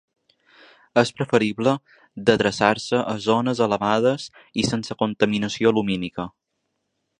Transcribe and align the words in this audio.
És 1.01 1.11
preferible 1.17 1.73
d’adreçar-se 2.29 3.03
a 3.13 3.15
zones 3.27 3.63
elevades 3.67 4.27
i 4.63 4.67
sense 4.73 4.99
contaminació 5.05 5.77
lumínica. 5.79 6.29